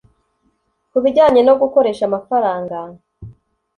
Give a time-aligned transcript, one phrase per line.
[0.91, 2.77] Mu bijyanye no gukoresha amafaranga